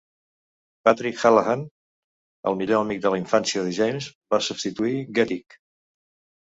Patrick 0.87 1.19
Hallahan, 1.23 1.65
el 2.53 2.57
millor 2.63 2.87
amic 2.87 3.05
de 3.05 3.13
la 3.17 3.21
infància 3.23 3.69
de 3.69 3.77
James, 3.79 4.11
va 4.37 4.43
substituir 4.49 4.99
Guetig. 5.21 5.63